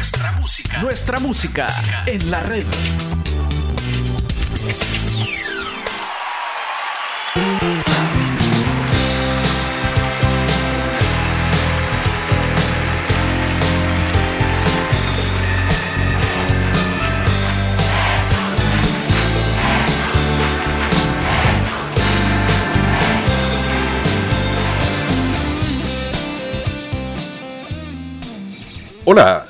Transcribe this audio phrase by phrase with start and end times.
[0.00, 0.78] Nuestra música.
[0.78, 1.68] Nuestra música
[2.06, 2.64] en la red.
[29.04, 29.49] Hola,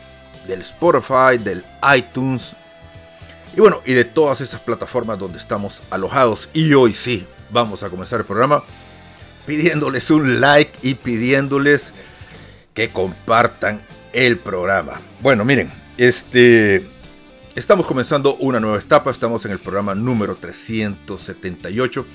[0.51, 1.63] del Spotify, del
[1.95, 2.53] iTunes
[3.55, 6.49] y bueno, y de todas esas plataformas donde estamos alojados.
[6.53, 8.63] Y hoy sí, vamos a comenzar el programa
[9.45, 11.93] pidiéndoles un like y pidiéndoles
[12.73, 13.81] que compartan
[14.13, 14.99] el programa.
[15.21, 16.85] Bueno, miren, este
[17.55, 22.05] estamos comenzando una nueva etapa, estamos en el programa número 378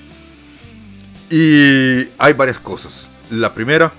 [1.31, 3.09] y hay varias cosas.
[3.31, 3.91] La primera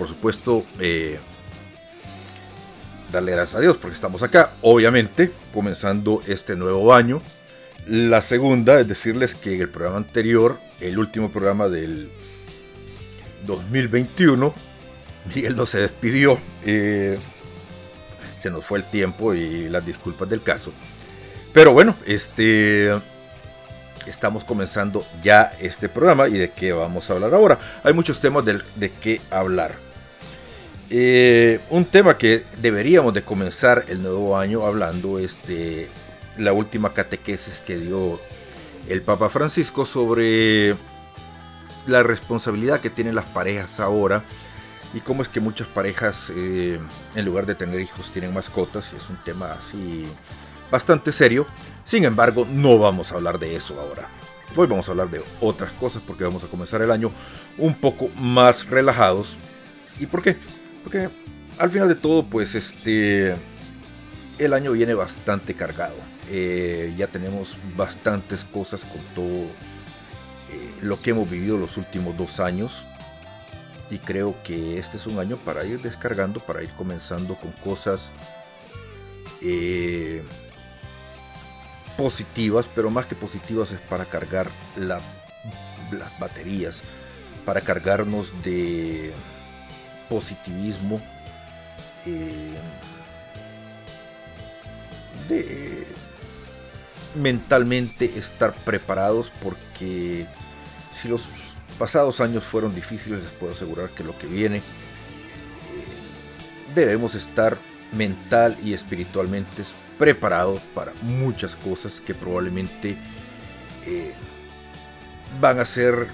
[0.00, 1.20] por supuesto, eh,
[3.10, 7.22] darle gracias a Dios porque estamos acá, obviamente, comenzando este nuevo año.
[7.86, 12.10] La segunda es decirles que en el programa anterior, el último programa del
[13.46, 14.54] 2021,
[15.34, 16.38] Miguel no se despidió.
[16.64, 17.18] Eh,
[18.38, 20.72] se nos fue el tiempo y las disculpas del caso.
[21.52, 22.90] Pero bueno, este
[24.06, 27.58] estamos comenzando ya este programa y de qué vamos a hablar ahora.
[27.82, 29.89] Hay muchos temas de, de qué hablar.
[30.92, 35.88] Eh, un tema que deberíamos de comenzar el nuevo año hablando es de
[36.36, 38.18] la última catequesis que dio
[38.88, 40.74] el Papa Francisco sobre
[41.86, 44.24] la responsabilidad que tienen las parejas ahora
[44.92, 46.80] y cómo es que muchas parejas eh,
[47.14, 50.04] en lugar de tener hijos tienen mascotas y es un tema así
[50.72, 51.46] bastante serio.
[51.84, 54.08] Sin embargo, no vamos a hablar de eso ahora.
[54.56, 57.12] Hoy vamos a hablar de otras cosas porque vamos a comenzar el año
[57.58, 59.36] un poco más relajados.
[60.00, 60.36] ¿Y por qué?
[60.82, 61.08] Porque
[61.58, 63.36] al final de todo, pues este.
[64.38, 65.96] El año viene bastante cargado.
[66.30, 69.42] Eh, ya tenemos bastantes cosas con todo
[70.52, 72.84] eh, lo que hemos vivido los últimos dos años.
[73.90, 78.10] Y creo que este es un año para ir descargando, para ir comenzando con cosas
[79.42, 80.22] eh,
[81.96, 85.02] positivas, pero más que positivas es para cargar las
[86.18, 86.80] baterías,
[87.44, 89.12] para cargarnos de
[90.10, 91.00] positivismo,
[92.04, 92.54] eh,
[95.28, 95.86] de
[97.14, 100.26] mentalmente estar preparados porque
[101.00, 101.28] si los
[101.78, 104.62] pasados años fueron difíciles les puedo asegurar que lo que viene eh,
[106.74, 107.58] debemos estar
[107.92, 109.64] mental y espiritualmente
[109.98, 112.96] preparados para muchas cosas que probablemente
[113.86, 114.12] eh,
[115.40, 116.08] van a ser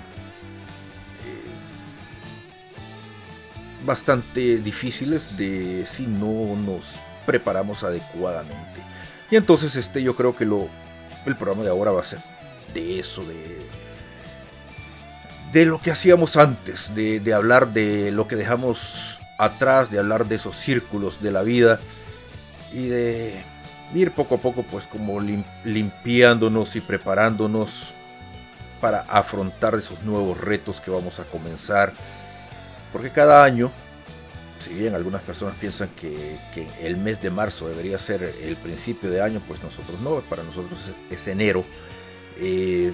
[3.87, 8.81] bastante difíciles de si no nos preparamos adecuadamente.
[9.31, 10.69] Y entonces este yo creo que lo
[11.25, 12.21] el programa de ahora va a ser
[12.75, 13.67] de eso, de
[15.53, 20.27] de lo que hacíamos antes, de, de hablar de lo que dejamos atrás, de hablar
[20.27, 21.81] de esos círculos de la vida
[22.73, 23.43] y de
[23.95, 25.21] ir poco a poco pues como
[25.65, 27.93] limpiándonos y preparándonos
[28.81, 31.95] para afrontar esos nuevos retos que vamos a comenzar
[32.93, 33.71] porque cada año,
[34.59, 36.39] si bien algunas personas piensan que,
[36.83, 40.79] el mes de marzo debería ser el principio de año, pues nosotros no, para nosotros
[41.11, 41.65] es, enero.
[42.39, 42.93] Eh,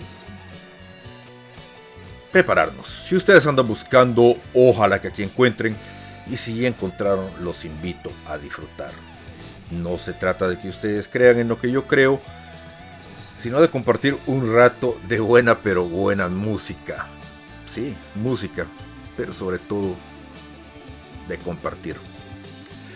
[2.31, 2.89] prepararnos.
[3.07, 5.77] Si ustedes andan buscando, ojalá que aquí encuentren.
[6.27, 8.91] Y si ya encontraron, los invito a disfrutar.
[9.71, 12.21] No se trata de que ustedes crean en lo que yo creo,
[13.41, 17.07] sino de compartir un rato de buena pero buena música.
[17.67, 18.67] Sí, música
[19.17, 19.97] pero sobre todo
[21.29, 21.97] de compartir.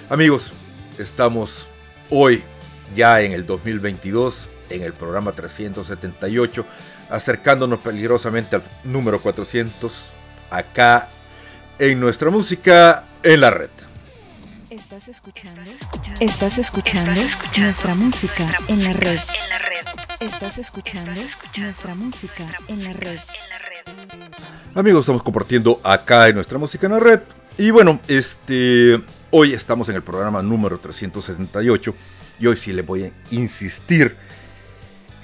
[0.09, 0.53] Amigos,
[0.99, 1.67] estamos
[2.11, 2.43] hoy
[2.95, 6.65] ya en el 2022, en el programa 378,
[7.11, 10.07] acercándonos peligrosamente al número 400,
[10.51, 11.09] acá
[11.79, 13.71] en nuestra música en la red.
[14.71, 15.63] Estás escuchando.
[16.21, 17.23] Estás escuchando
[17.57, 19.19] nuestra música en la red.
[20.21, 21.23] Estás escuchando
[21.57, 23.19] nuestra música en la red.
[24.75, 27.21] Amigos, estamos compartiendo acá en nuestra música en la red.
[27.59, 29.01] Y bueno, este
[29.39, 31.95] Hoy estamos en el programa número 378
[32.39, 34.15] y hoy sí les voy a insistir.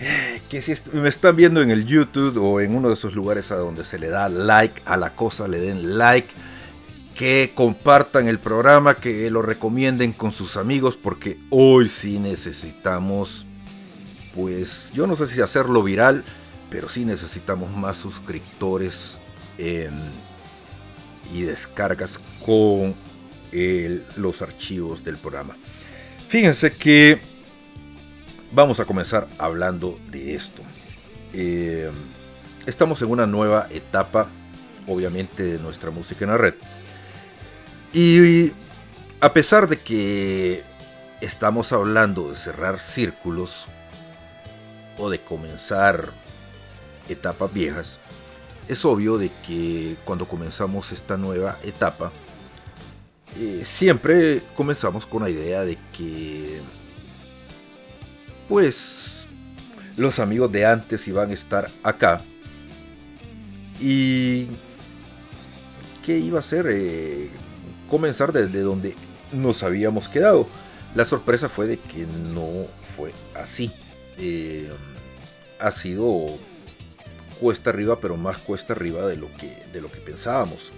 [0.01, 3.53] Eh, que si me están viendo en el YouTube o en uno de esos lugares
[3.53, 6.29] a donde se le da like a la cosa, le den like,
[7.15, 13.47] que compartan el programa, que lo recomienden con sus amigos, porque hoy sí necesitamos,
[14.35, 16.25] pues yo no sé si hacerlo viral,
[16.73, 19.19] pero sí necesitamos más suscriptores
[19.59, 22.95] y descargas con
[24.17, 25.55] los archivos del programa.
[26.29, 27.21] Fíjense que
[28.53, 30.63] vamos a comenzar hablando de esto.
[31.35, 31.91] Eh,
[32.65, 34.29] estamos en una nueva etapa,
[34.87, 36.55] obviamente, de nuestra música en la red.
[37.93, 38.51] Y
[39.21, 40.63] a pesar de que
[41.21, 43.67] estamos hablando de cerrar círculos
[44.97, 46.22] o de comenzar
[47.09, 47.99] etapas viejas,
[48.69, 52.13] es obvio de que cuando comenzamos esta nueva etapa,
[53.39, 56.61] eh, siempre comenzamos con la idea de que,
[58.49, 59.27] pues,
[59.97, 62.23] los amigos de antes iban a estar acá.
[63.81, 64.49] Y
[66.05, 66.67] ¿qué iba a ser?
[66.71, 67.31] Eh,
[67.91, 68.95] comenzar desde donde
[69.33, 70.47] nos habíamos quedado.
[70.95, 72.67] La sorpresa fue de que no
[72.97, 73.73] fue así.
[74.19, 74.71] Eh,
[75.59, 76.39] ha sido
[77.43, 80.71] cuesta arriba, pero más cuesta arriba de lo que, de lo que pensábamos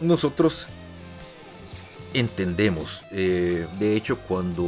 [0.00, 0.68] nosotros
[2.14, 4.66] entendemos, eh, de hecho cuando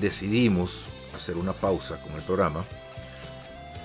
[0.00, 0.84] decidimos
[1.14, 2.64] hacer una pausa con el programa,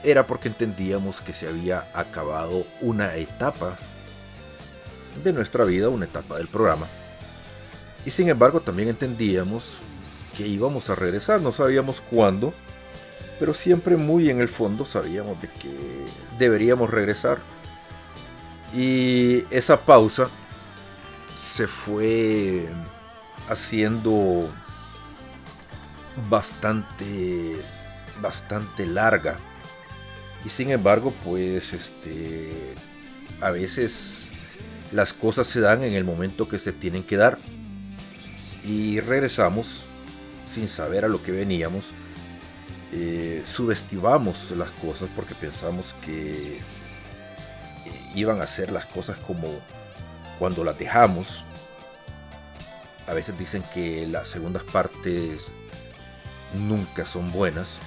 [0.03, 3.77] era porque entendíamos que se había acabado una etapa
[5.23, 6.87] de nuestra vida, una etapa del programa.
[8.05, 9.77] Y sin embargo también entendíamos
[10.35, 12.53] que íbamos a regresar, no sabíamos cuándo,
[13.39, 16.05] pero siempre muy en el fondo sabíamos de que
[16.37, 17.39] deberíamos regresar.
[18.75, 20.29] Y esa pausa
[21.39, 22.67] se fue
[23.49, 24.49] haciendo
[26.29, 27.55] bastante
[28.21, 29.37] bastante larga.
[30.45, 32.75] Y sin embargo pues este
[33.41, 34.25] a veces
[34.91, 37.37] las cosas se dan en el momento que se tienen que dar.
[38.63, 39.83] Y regresamos
[40.51, 41.85] sin saber a lo que veníamos
[42.93, 46.61] eh, subestimamos las cosas porque pensamos que eh,
[48.15, 49.47] iban a ser las cosas como
[50.39, 51.43] cuando las dejamos
[53.07, 55.47] a veces dicen que las segundas partes
[56.53, 57.79] nunca son buenas.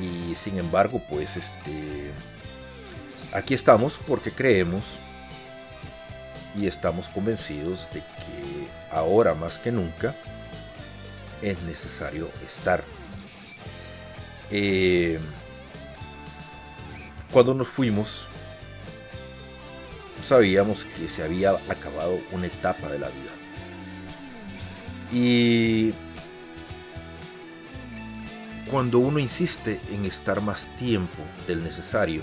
[0.00, 2.12] Y sin embargo, pues este
[3.32, 4.96] aquí estamos porque creemos
[6.54, 10.14] y estamos convencidos de que ahora más que nunca
[11.42, 12.84] es necesario estar.
[14.50, 15.18] Eh,
[17.32, 18.26] cuando nos fuimos,
[20.22, 23.30] sabíamos que se había acabado una etapa de la vida.
[25.12, 25.92] Y
[28.70, 32.22] cuando uno insiste en estar más tiempo del necesario,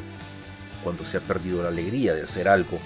[0.84, 2.80] cuando se ha perdido la alegría de hacer algo,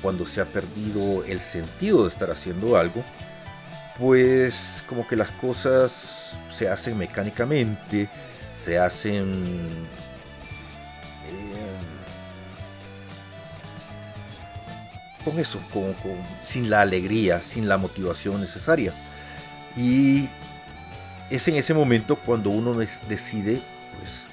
[0.00, 3.04] cuando se ha perdido el sentido de estar haciendo algo,
[3.98, 8.08] pues como que las cosas se hacen mecánicamente,
[8.64, 9.86] se hacen
[15.24, 15.94] con eso, con,
[16.46, 18.92] sin la alegría, sin la motivación necesaria.
[19.76, 20.28] Y
[21.30, 23.60] es en ese momento cuando uno decide,
[23.98, 24.26] pues,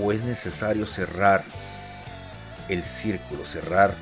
[0.00, 1.44] o es necesario cerrar
[2.68, 3.94] el círculo, cerrar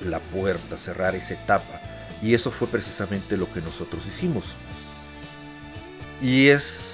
[0.00, 1.80] la puerta, cerrar esa etapa.
[2.22, 4.54] Y eso fue precisamente lo que nosotros hicimos.
[6.20, 6.89] Y es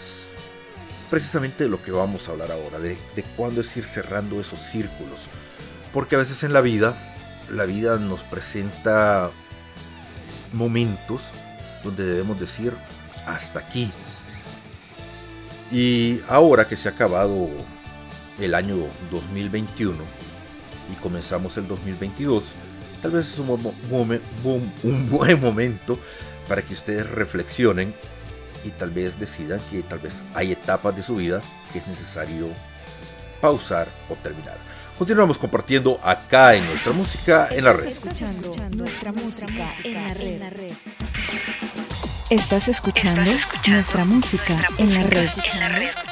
[1.10, 5.28] precisamente lo que vamos a hablar ahora, de, de cuándo es ir cerrando esos círculos.
[5.92, 6.96] Porque a veces en la vida
[7.50, 9.30] la vida nos presenta
[10.52, 11.22] momentos
[11.84, 12.72] donde debemos decir
[13.26, 13.90] hasta aquí.
[15.70, 17.48] Y ahora que se ha acabado
[18.38, 18.76] el año
[19.10, 19.96] 2021
[20.92, 22.44] y comenzamos el 2022,
[23.02, 23.72] tal vez es un,
[24.82, 25.98] un buen momento
[26.48, 27.94] para que ustedes reflexionen
[28.66, 31.40] y tal vez decidan que tal vez hay etapas de su vida
[31.72, 32.48] que es necesario
[33.40, 34.56] pausar o terminar.
[34.98, 37.86] Continuamos compartiendo acá en nuestra música en la red.
[37.86, 40.72] escuchando nuestra música en la red.
[42.30, 43.30] Estás escuchando
[43.68, 45.28] nuestra música en la red.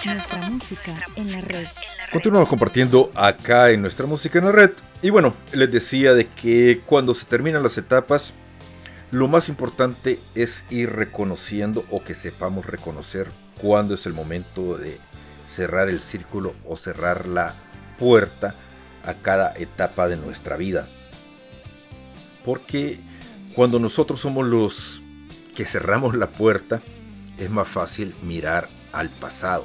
[0.04, 1.66] Nuestra música en la red.
[2.12, 4.70] Continuamos compartiendo acá en nuestra música en la red.
[5.02, 8.32] Y bueno, les decía de que cuando se terminan las etapas,
[9.14, 13.30] lo más importante es ir reconociendo o que sepamos reconocer
[13.61, 14.99] cuándo es el momento de
[15.49, 17.54] cerrar el círculo o cerrar la
[17.97, 18.56] puerta
[19.04, 20.88] a cada etapa de nuestra vida.
[22.44, 22.99] Porque
[23.54, 25.00] cuando nosotros somos los
[25.54, 26.83] que cerramos la puerta,
[27.38, 29.64] es más fácil mirar al pasado.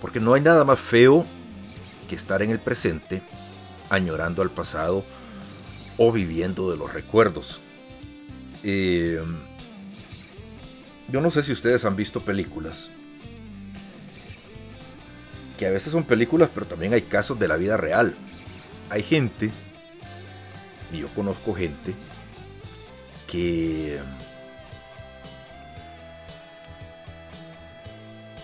[0.00, 1.24] Porque no hay nada más feo
[2.08, 3.22] que estar en el presente
[3.90, 5.04] añorando al pasado
[5.98, 7.61] o viviendo de los recuerdos.
[8.64, 9.20] Eh,
[11.08, 12.90] yo no sé si ustedes han visto películas
[15.62, 18.16] que a veces son películas, pero también hay casos de la vida real.
[18.90, 19.52] Hay gente,
[20.92, 21.94] y yo conozco gente,
[23.28, 24.00] que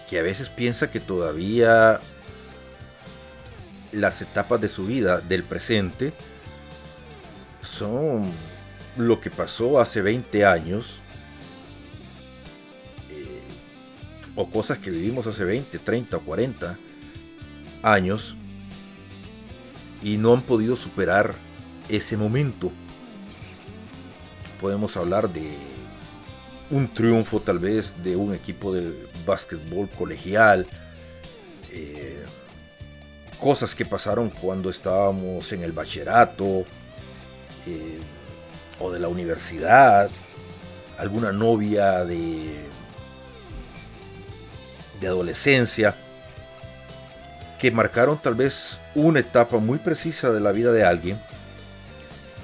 [0.08, 1.98] que a veces piensa que todavía
[3.90, 6.12] las etapas de su vida del presente
[7.62, 8.30] son
[8.98, 10.98] lo que pasó hace 20 años
[13.10, 13.40] eh,
[14.34, 16.76] o cosas que vivimos hace 20, 30 o 40
[17.82, 18.36] años
[20.02, 21.34] y no han podido superar
[21.88, 22.70] ese momento.
[24.60, 25.50] Podemos hablar de
[26.70, 28.92] un triunfo tal vez de un equipo de
[29.24, 30.66] básquetbol colegial,
[31.70, 32.24] eh,
[33.40, 36.64] cosas que pasaron cuando estábamos en el bachillerato
[37.66, 37.98] eh,
[38.80, 40.10] o de la universidad,
[40.98, 42.66] alguna novia de,
[45.00, 45.94] de adolescencia,
[47.58, 51.20] que marcaron tal vez una etapa muy precisa de la vida de alguien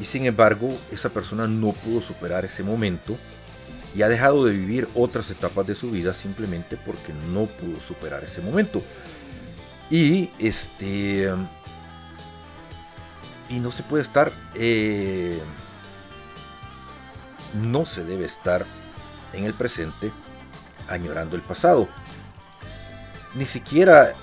[0.01, 3.17] y sin embargo esa persona no pudo superar ese momento
[3.95, 8.25] y ha dejado de vivir otras etapas de su vida simplemente porque no pudo superar
[8.25, 8.83] ese momento.
[9.91, 11.33] Y este.
[13.49, 14.33] Y no se puede estar.
[14.55, 15.39] Eh,
[17.55, 18.65] no se debe estar
[19.33, 20.13] en el presente
[20.89, 21.89] añorando el pasado.
[23.35, 24.15] Ni siquiera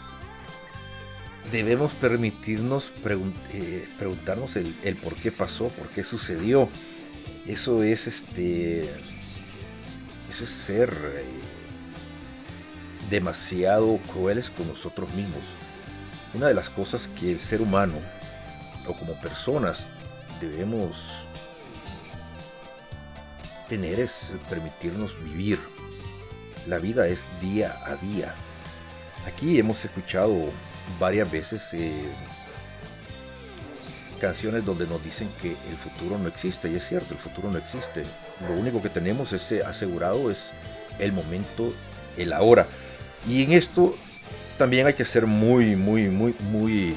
[1.52, 2.92] debemos permitirnos
[3.52, 6.70] eh, preguntarnos el, por qué pasó, por qué sucedió.
[7.46, 8.84] Eso es este
[10.30, 11.26] eso es ser eh,
[13.10, 15.42] demasiado crueles con nosotros mismos.
[16.34, 17.96] Una de las cosas que el ser humano
[18.88, 19.86] o como personas
[20.40, 21.26] debemos
[23.72, 25.58] tener es permitirnos vivir.
[26.68, 28.36] La vida es día a día.
[29.26, 30.36] Aquí hemos escuchado
[31.00, 31.94] varias veces eh,
[34.20, 37.58] canciones donde nos dicen que el futuro no existe, y es cierto, el futuro no
[37.58, 38.04] existe.
[38.46, 40.52] Lo único que tenemos es eh, asegurado es
[41.00, 41.74] el momento,
[42.18, 42.68] el ahora.
[43.26, 43.96] Y en esto
[44.58, 46.94] también hay que ser muy, muy, muy, muy,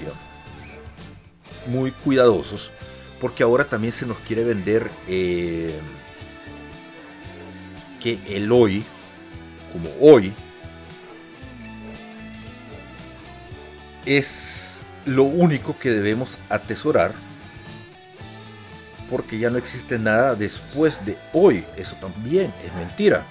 [1.68, 2.72] muy cuidadosos,
[3.20, 5.78] porque ahora también se nos quiere vender eh,
[8.04, 8.84] que el hoy,
[9.72, 10.34] como hoy,
[14.04, 17.14] es lo único que debemos atesorar
[19.08, 21.64] porque ya no existe nada después de hoy.
[21.78, 23.24] Eso también es mentira.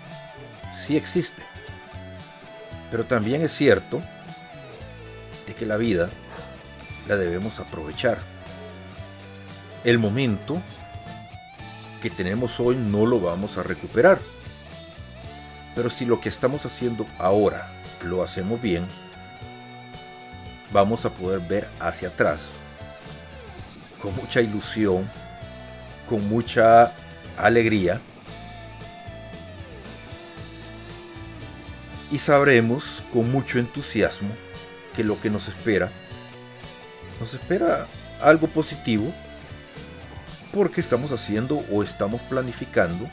[0.75, 1.44] Sí existe.
[2.89, 4.01] Pero también es cierto
[5.46, 6.10] de que la vida
[7.08, 8.18] la debemos aprovechar.
[9.84, 10.60] El momento
[12.01, 14.18] que tenemos hoy no lo vamos a recuperar.
[15.75, 17.72] Pero si lo que estamos haciendo ahora
[18.03, 18.86] lo hacemos bien,
[20.72, 22.42] vamos a poder ver hacia atrás
[24.01, 25.10] con mucha ilusión,
[26.10, 26.92] con mucha
[27.38, 28.01] alegría.
[32.12, 34.30] Y sabremos con mucho entusiasmo
[34.96, 35.92] que lo que nos espera
[37.20, 37.88] nos espera
[38.22, 39.13] algo positivo
[40.53, 43.10] porque estamos haciendo o estamos planificando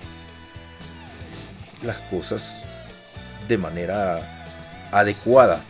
[1.83, 2.63] las cosas
[3.49, 4.21] de manera
[4.93, 5.63] adecuada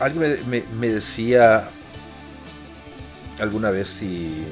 [0.00, 1.68] alguien me, decía
[3.38, 4.44] alguna vez si...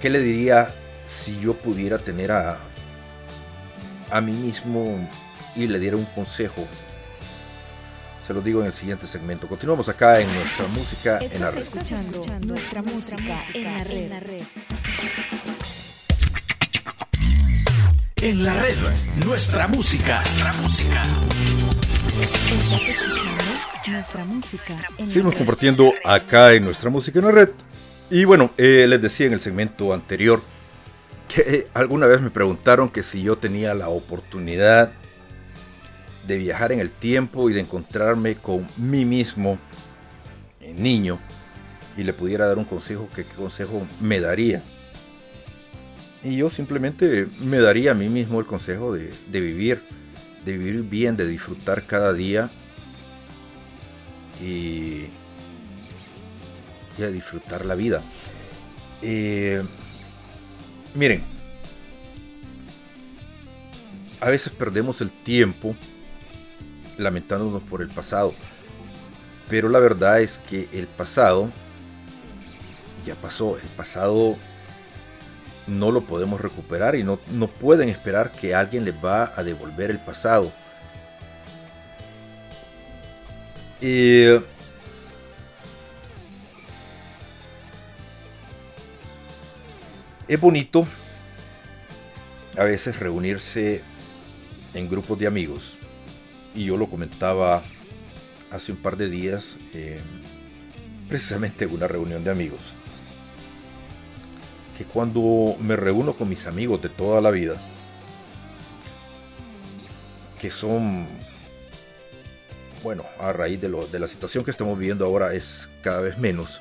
[0.00, 0.68] ¿Qué le diría
[1.06, 2.58] si yo pudiera tener a,
[4.10, 5.08] a mí mismo
[5.56, 6.66] y le diera un consejo?
[8.26, 9.46] Se lo digo en el siguiente segmento.
[9.46, 11.58] Continuamos acá en nuestra música en la red.
[11.58, 14.42] Escuchando nuestra música en la red.
[18.16, 18.74] En la red,
[19.24, 20.16] nuestra música.
[20.16, 21.02] Nuestra música.
[23.86, 24.76] nuestra música.
[24.98, 27.50] Seguimos compartiendo acá en nuestra música en la red.
[28.10, 30.42] Y bueno, eh, les decía en el segmento anterior
[31.28, 34.90] que eh, alguna vez me preguntaron que si yo tenía la oportunidad
[36.26, 39.58] de viajar en el tiempo y de encontrarme con mí mismo,
[40.60, 41.18] en niño,
[41.96, 44.62] y le pudiera dar un consejo, ¿qué consejo me daría?
[46.22, 49.82] Y yo simplemente me daría a mí mismo el consejo de, de vivir
[50.46, 52.48] de vivir bien, de disfrutar cada día
[54.40, 55.06] y,
[56.96, 58.00] y a disfrutar la vida.
[59.02, 59.60] Eh,
[60.94, 61.20] miren,
[64.20, 65.74] a veces perdemos el tiempo
[66.98, 68.34] lamentándonos por el pasado,
[69.48, 71.50] pero la verdad es que el pasado
[73.04, 74.36] ya pasó, el pasado
[75.66, 79.90] no lo podemos recuperar y no, no pueden esperar que alguien les va a devolver
[79.90, 80.52] el pasado.
[90.28, 90.86] es bonito
[92.56, 93.82] a veces reunirse
[94.74, 95.78] en grupos de amigos.
[96.56, 97.62] Y yo lo comentaba
[98.50, 99.56] hace un par de días,
[101.08, 102.74] precisamente en una reunión de amigos
[104.76, 107.56] que cuando me reúno con mis amigos de toda la vida,
[110.38, 111.06] que son,
[112.82, 116.18] bueno, a raíz de, lo, de la situación que estamos viviendo ahora es cada vez
[116.18, 116.60] menos,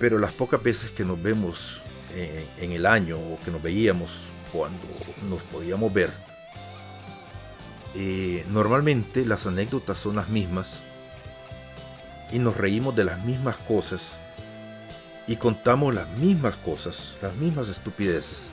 [0.00, 1.80] pero las pocas veces que nos vemos
[2.14, 4.86] eh, en el año o que nos veíamos cuando
[5.28, 6.10] nos podíamos ver,
[7.98, 10.80] eh, normalmente las anécdotas son las mismas
[12.30, 14.12] y nos reímos de las mismas cosas
[15.26, 18.48] y contamos las mismas cosas, las mismas estupideces.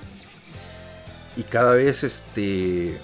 [1.36, 2.98] Y cada vez este,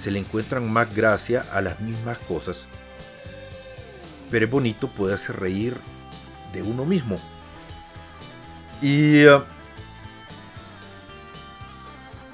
[0.00, 2.64] se le encuentran más gracia a las mismas cosas.
[4.32, 5.76] Pero es bonito poderse reír
[6.52, 7.20] de uno mismo.
[8.80, 9.44] Y uh,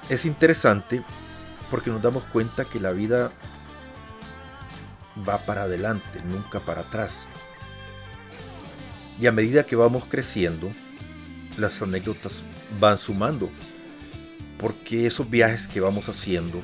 [0.09, 1.03] es interesante
[1.71, 3.31] porque nos damos cuenta que la vida
[5.29, 7.27] va para adelante, nunca para atrás.
[9.21, 10.71] Y a medida que vamos creciendo,
[11.57, 12.45] las anécdotas
[12.81, 13.51] van sumando.
[14.59, 16.61] Porque esos viajes que vamos haciendo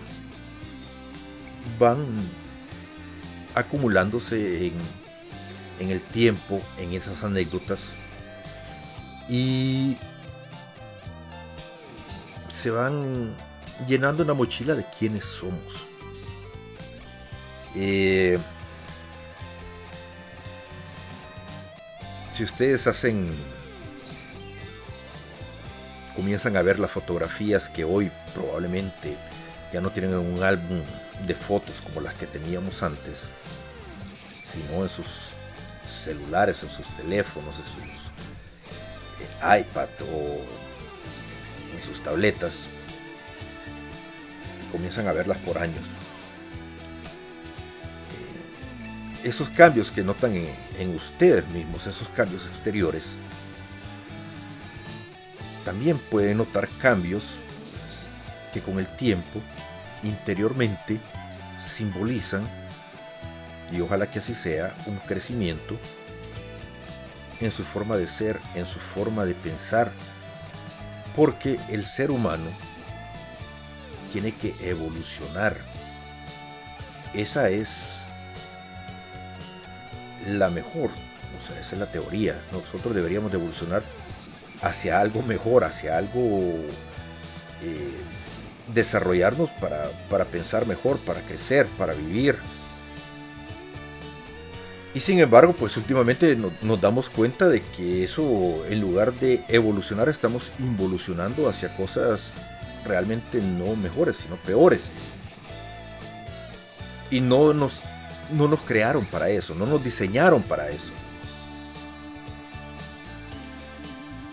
[1.78, 2.06] van
[3.54, 4.72] acumulándose
[5.78, 7.90] en, el tiempo, en esas anécdotas.
[9.28, 9.96] Y
[12.48, 13.34] se van
[13.86, 15.86] llenando una mochila de quiénes somos.
[17.74, 18.38] Eh,
[22.32, 23.30] si ustedes hacen
[26.14, 29.16] comienzan a ver las fotografías que hoy probablemente
[29.72, 30.80] ya no tienen un álbum
[31.26, 33.22] de fotos como las que teníamos antes,
[34.44, 35.32] sino en sus
[36.04, 37.82] celulares, en sus teléfonos, en sus
[39.20, 40.40] eh, iPad o
[41.74, 42.66] en sus tabletas,
[44.74, 45.84] comienzan a verlas por años.
[49.24, 50.34] esos cambios que notan
[50.78, 53.12] en, ustedes mismos, esos cambios exteriores,
[55.64, 57.36] también pueden notar cambios
[58.52, 59.40] que con el tiempo
[60.02, 61.00] interiormente
[61.66, 62.46] simbolizan,
[63.72, 65.78] y ojalá que así sea, un crecimiento
[67.40, 69.90] en su forma de ser, en su forma de pensar,
[71.16, 72.50] porque el ser humano
[74.14, 75.56] tiene que evolucionar.
[77.14, 77.68] Esa es
[80.24, 80.90] la mejor.
[80.90, 82.40] O sea, esa es la teoría.
[82.52, 83.82] Nosotros deberíamos de evolucionar
[84.62, 86.54] hacia algo mejor, hacia algo...
[87.62, 87.90] Eh,
[88.72, 92.38] desarrollarnos para, para pensar mejor, para crecer, para vivir.
[94.94, 100.08] Y sin embargo, pues últimamente nos damos cuenta de que eso, en lugar de evolucionar,
[100.08, 102.32] estamos involucionando hacia cosas
[102.84, 104.82] realmente no mejores, sino peores.
[107.10, 107.82] Y no nos
[108.32, 110.92] no nos crearon para eso, no nos diseñaron para eso.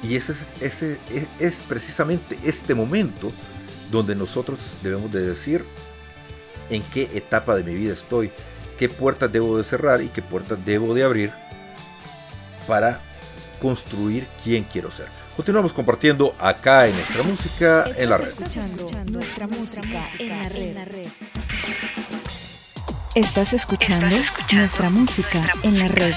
[0.03, 0.99] Y ese, ese,
[1.39, 3.31] es precisamente este momento
[3.91, 5.63] donde nosotros debemos de decir
[6.69, 8.31] en qué etapa de mi vida estoy,
[8.79, 11.31] qué puertas debo de cerrar y qué puertas debo de abrir
[12.67, 12.99] para
[13.61, 15.20] construir quién quiero ser.
[15.41, 18.31] Continuamos compartiendo acá en nuestra música en la red.
[19.07, 20.29] nuestra música en
[20.75, 21.07] la red.
[23.15, 24.17] Estás escuchando
[24.51, 26.13] nuestra música en la red.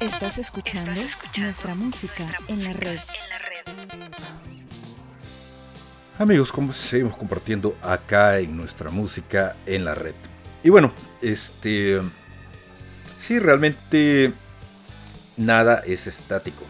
[0.00, 1.02] Estás escuchando
[1.36, 2.98] nuestra música en la red.
[6.18, 10.16] Amigos, como seguimos compartiendo acá en nuestra música en la red.
[10.64, 10.90] Y bueno,
[11.22, 12.00] este
[13.20, 14.32] sí realmente
[15.36, 16.64] nada es estático.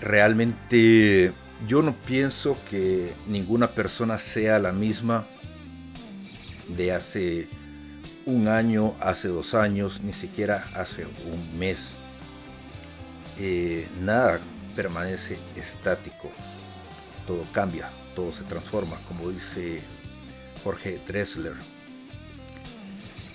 [0.00, 1.32] Realmente
[1.66, 5.26] yo no pienso que ninguna persona sea la misma
[6.68, 7.48] de hace
[8.26, 11.92] un año, hace dos años, ni siquiera hace un mes.
[13.40, 14.38] Eh, nada
[14.76, 16.30] permanece estático,
[17.26, 19.82] todo cambia, todo se transforma, como dice
[20.62, 21.54] Jorge Dressler.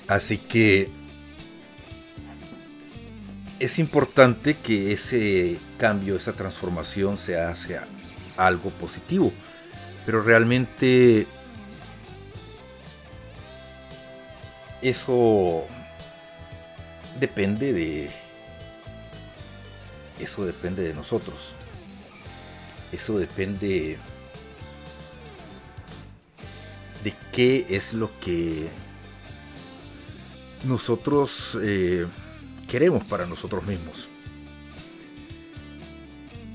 [0.08, 0.90] Así que
[3.64, 7.88] es importante que ese cambio, esa transformación se haga
[8.36, 9.32] algo positivo,
[10.06, 11.26] pero realmente
[14.82, 15.66] eso
[17.22, 18.12] depende de
[20.20, 21.56] eso depende de nosotros.
[22.92, 23.98] Eso depende
[27.02, 28.68] de qué es lo que
[30.66, 32.08] nosotros eh,
[32.74, 34.08] queremos para nosotros mismos.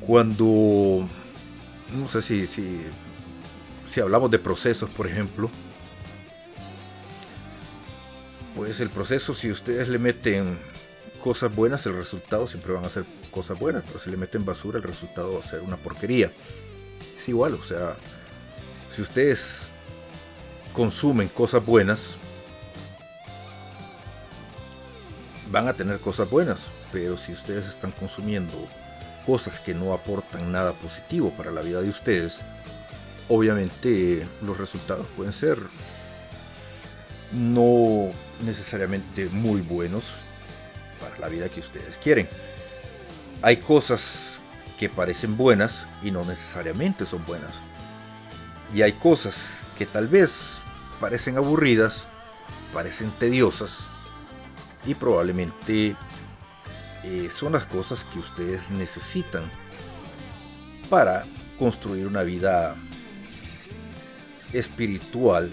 [0.01, 1.07] Cuando,
[1.95, 2.81] no sé si, si,
[3.89, 5.49] si hablamos de procesos, por ejemplo,
[8.57, 10.59] pues el proceso, si ustedes le meten
[11.23, 14.79] cosas buenas, el resultado siempre van a ser cosas buenas, pero si le meten basura,
[14.79, 16.33] el resultado va a ser una porquería.
[17.17, 17.97] Es igual, o sea,
[18.97, 19.69] si ustedes
[20.73, 22.17] consumen cosas buenas,
[25.59, 28.55] van a tener cosas buenas, pero si ustedes están consumiendo
[29.27, 32.43] cosas que no aportan nada positivo para la vida de ustedes,
[33.29, 35.59] obviamente los resultados pueden ser
[37.33, 38.13] no
[38.45, 40.13] necesariamente muy buenos
[41.01, 42.29] para la vida que ustedes quieren.
[43.43, 44.41] Hay cosas
[44.79, 47.57] que parecen buenas y no necesariamente son buenas.
[48.73, 50.61] Y hay cosas que tal vez
[51.01, 52.05] parecen aburridas,
[52.73, 53.88] parecen tediosas
[54.87, 55.97] y probablemente
[57.05, 59.51] eh, son las cosas que ustedes necesitan
[60.89, 61.27] para
[61.59, 62.77] construir una vida
[64.53, 65.53] espiritual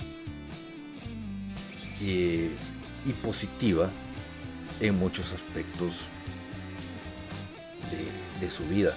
[1.99, 2.49] y
[3.23, 3.89] positiva
[4.79, 6.01] en muchos aspectos
[8.39, 8.93] de, su vida.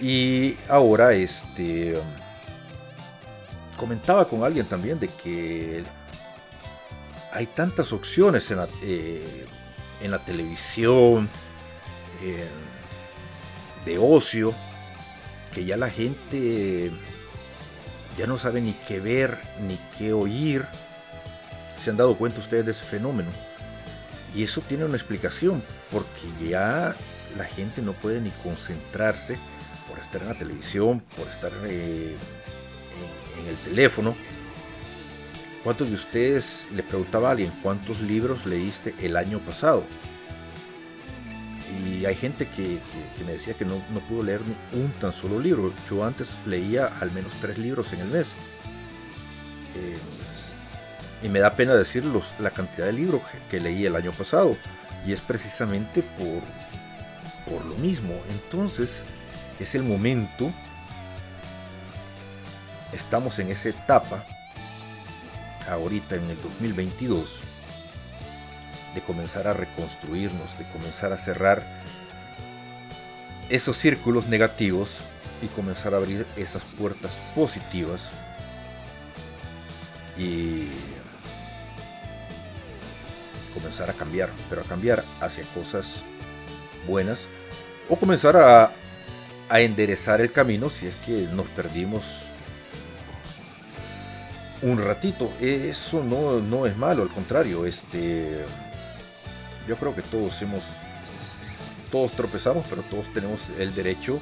[0.00, 2.00] Y ahora este
[3.76, 5.84] comentaba con alguien también de que
[7.32, 9.46] hay tantas opciones en la, eh,
[10.02, 11.28] en la televisión,
[13.84, 14.52] de ocio,
[15.54, 16.92] que ya la gente
[18.18, 20.66] ya no sabe ni qué ver ni qué oír.
[21.76, 23.30] ¿Se han dado cuenta ustedes de ese fenómeno?
[24.34, 26.94] Y eso tiene una explicación, porque ya
[27.36, 29.38] la gente no puede ni concentrarse
[29.88, 32.14] por estar en la televisión, por estar eh,
[33.38, 34.14] en, el teléfono.
[35.62, 39.84] ¿Cuántos de ustedes, le preguntaba a alguien, cuántos libros leíste el año pasado?
[41.84, 42.78] Y hay gente que,
[43.26, 43.76] me decía que no,
[44.08, 44.40] pudo leer
[44.72, 45.72] un tan solo libro.
[45.88, 48.28] Yo antes leía al menos tres libros en el mes.
[49.76, 49.98] Eh,
[51.22, 52.04] y me da pena decir
[52.38, 53.20] la cantidad de libros
[53.50, 54.56] que, leí el año pasado.
[55.06, 58.14] Y es precisamente por, por lo mismo.
[58.30, 59.02] Entonces
[59.58, 60.50] es el momento,
[62.94, 64.24] estamos en esa etapa,
[65.70, 67.40] ahorita en el 2022,
[68.94, 71.64] de comenzar a reconstruirnos, de comenzar a cerrar
[73.48, 74.98] esos círculos negativos
[75.42, 78.02] y comenzar a abrir esas puertas positivas.
[80.18, 80.68] Y
[83.54, 86.02] comenzar a cambiar, pero a cambiar hacia cosas
[86.86, 87.26] buenas
[87.88, 88.72] o comenzar a,
[89.48, 92.04] a enderezar el camino si es que nos perdimos
[94.62, 95.30] un ratito.
[95.40, 98.44] Eso no, no es malo, al contrario, este
[99.68, 100.62] yo creo que todos hemos
[101.90, 104.18] todos tropezamos, pero todos tenemos el derecho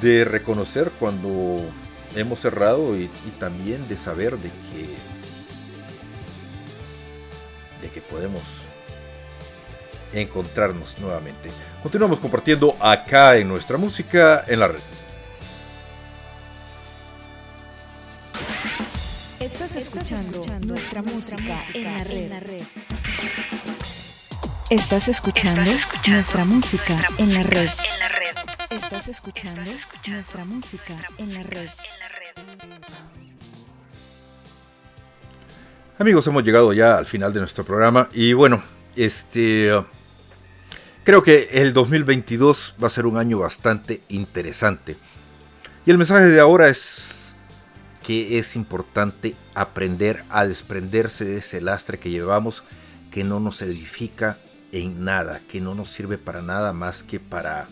[0.00, 1.58] de reconocer cuando
[2.14, 5.16] hemos cerrado y, y también de saber de que
[7.90, 8.42] que podemos
[10.12, 11.48] encontrarnos nuevamente.
[11.82, 14.80] Continuamos compartiendo acá en nuestra música en la red.
[19.76, 22.62] Estás escuchando, nuestra, música, en, la red.
[24.70, 25.70] Estás escuchando
[26.06, 27.68] nuestra música en la red.
[28.70, 29.70] Estás escuchando
[30.06, 31.68] nuestra música en la red.
[35.98, 38.62] Amigos, hemos llegado ya al final de nuestro programa y bueno,
[38.96, 39.70] este
[41.04, 44.96] creo que el 2022 va a ser un año bastante interesante.
[45.84, 47.15] Y el mensaje de ahora es
[48.06, 52.62] que es importante aprender a desprenderse de ese lastre que llevamos
[53.10, 54.38] que no nos edifica
[54.70, 57.66] en nada, que no nos sirve para nada más que para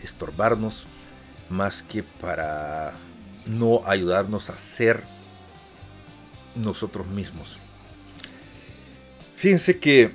[0.00, 0.86] estorbarnos,
[1.50, 2.92] más que para
[3.44, 5.02] no ayudarnos a ser
[6.54, 7.58] nosotros mismos.
[9.34, 10.12] Fíjense que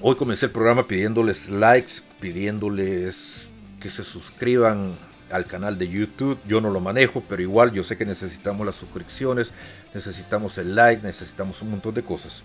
[0.00, 3.46] hoy comencé el programa pidiéndoles likes, pidiéndoles
[3.78, 4.94] que se suscriban
[5.30, 6.38] al canal de YouTube.
[6.46, 9.52] Yo no lo manejo, pero igual yo sé que necesitamos las suscripciones,
[9.92, 12.42] necesitamos el like, necesitamos un montón de cosas.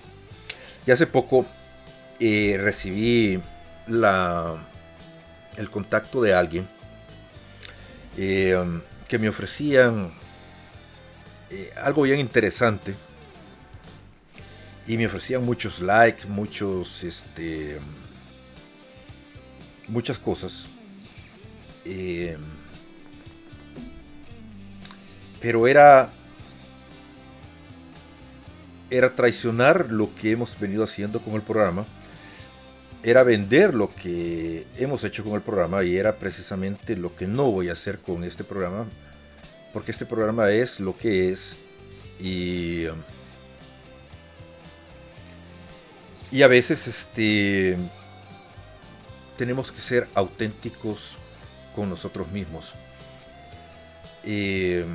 [0.86, 1.46] Y hace poco
[2.20, 3.40] eh, recibí
[3.88, 4.58] la,
[5.58, 6.68] el contacto de alguien
[8.18, 8.58] eh,
[9.08, 10.12] que me ofrecían
[11.50, 12.94] eh, algo bien interesante
[14.88, 17.80] y me ofrecían muchos likes, muchos, este,
[19.88, 20.68] muchas cosas.
[25.42, 26.12] Pero era
[28.90, 31.86] era traicionar lo que hemos venido haciendo con el programa,
[33.04, 37.52] era vender lo que hemos hecho con el programa y era precisamente lo que no
[37.52, 38.86] voy a hacer con este programa,
[39.74, 41.56] porque este programa es lo que es
[42.20, 42.86] y,
[46.32, 47.78] y a veces este,
[49.38, 51.16] tenemos que ser auténticos
[51.76, 52.74] con nosotros mismos.
[54.26, 54.86] Eh,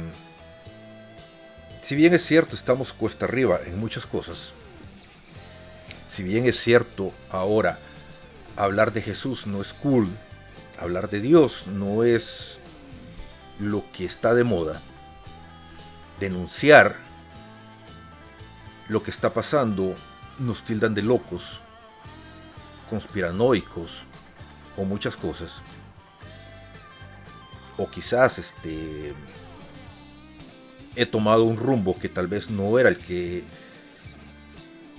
[1.85, 4.55] si bien es cierto, estamos cuesta arriba en muchas cosas,
[6.09, 7.79] si bien es cierto ahora
[8.57, 10.09] hablar de Jesús no es cool,
[10.81, 12.59] hablar de Dios no es
[13.61, 14.81] lo que está de moda,
[16.21, 16.97] denunciar
[18.89, 19.95] lo que está pasando
[20.39, 21.61] nos tildan de locos,
[22.89, 24.05] conspiranoicos
[24.79, 25.61] o muchas cosas.
[27.77, 29.13] O quizás este
[30.97, 33.45] he tomado un rumbo que tal vez no era el que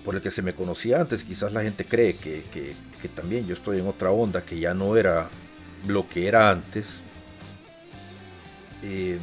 [0.04, 1.24] por el que se me conocía antes.
[1.24, 2.76] Quizás la gente cree que,
[3.16, 5.30] también yo estoy en otra onda, que ya no era
[5.88, 7.00] lo que era antes.
[8.84, 9.18] Eh,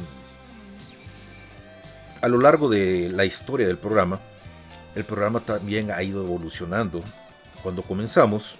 [2.21, 4.19] a lo largo de la historia del programa,
[4.95, 7.01] el programa también ha ido evolucionando.
[7.61, 8.57] Cuando comenzamos,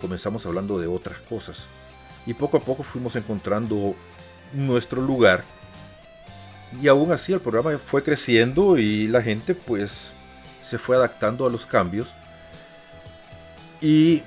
[0.00, 1.64] comenzamos hablando de otras cosas.
[2.26, 3.94] Y poco a poco fuimos encontrando
[4.52, 5.44] nuestro lugar
[6.80, 10.12] y aún así el programa fue creciendo y la gente pues
[10.62, 12.14] se fue adaptando a los cambios.
[13.80, 14.22] Y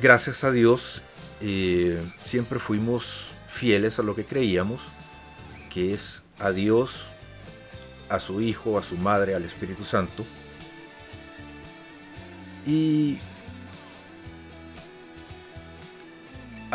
[0.00, 1.02] gracias a Dios
[1.40, 4.80] eh, siempre fuimos fieles a lo que creíamos,
[5.70, 7.06] que es a Dios,
[8.08, 10.24] a su Hijo, a su Madre, al Espíritu Santo.
[12.66, 13.18] Y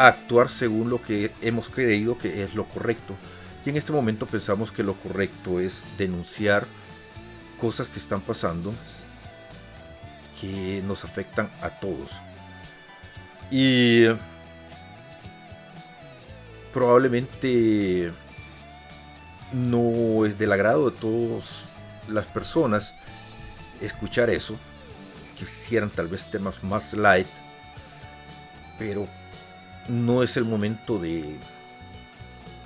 [0.07, 3.15] actuar según lo que hemos creído que es lo correcto.
[3.65, 6.65] Y en este momento pensamos que lo correcto es denunciar
[7.59, 8.73] cosas que están pasando
[10.39, 12.11] que nos afectan a todos.
[13.51, 14.05] Y
[16.73, 18.11] probablemente
[19.53, 21.65] no es del agrado de todas
[22.07, 22.93] las personas
[23.79, 24.57] escuchar eso.
[25.37, 27.27] Quisieran tal vez temas más light,
[28.79, 29.07] pero
[29.87, 31.35] no es el momento de,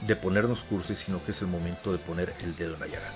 [0.06, 3.10] de ponernos cursos, sino que es el momento de poner el dedo en la llaga.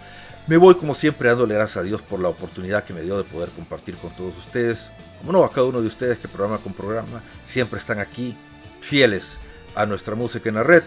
[0.48, 3.24] Me voy como siempre dándole gracias a Dios por la oportunidad que me dio de
[3.24, 4.90] poder compartir con todos ustedes.
[5.20, 8.36] Como no, a cada uno de ustedes que programa con programa siempre están aquí,
[8.82, 9.38] fieles
[9.76, 10.84] a nuestra música en la red.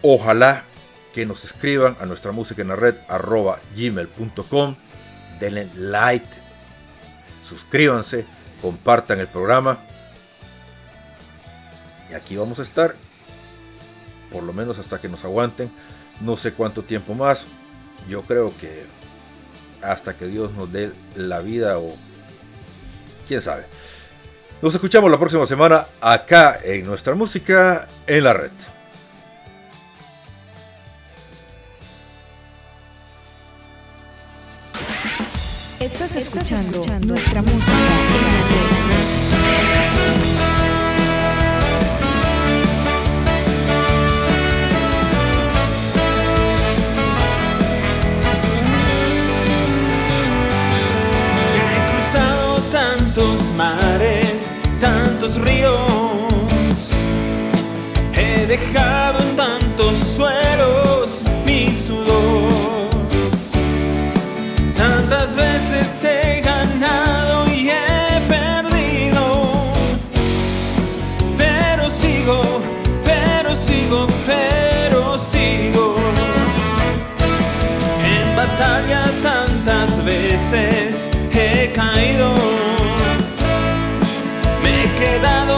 [0.00, 0.64] Ojalá
[1.12, 4.76] que nos escriban a nuestra música en la red arroba gmail.com.
[5.40, 6.26] Denle like,
[7.46, 8.24] suscríbanse,
[8.62, 9.78] compartan el programa
[12.10, 12.94] y aquí vamos a estar,
[14.30, 15.70] por lo menos hasta que nos aguanten.
[16.20, 17.46] No sé cuánto tiempo más.
[18.08, 18.86] Yo creo que
[19.82, 21.94] hasta que Dios nos dé la vida o
[23.28, 23.64] quién sabe.
[24.62, 28.50] Nos escuchamos la próxima semana acá en nuestra música en la red.
[35.78, 38.95] Estás escuchando, nuestra música en la red.
[53.56, 55.85] Mares, tantos ríos.
[84.96, 85.55] Quedado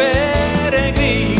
[0.00, 1.39] peregrino.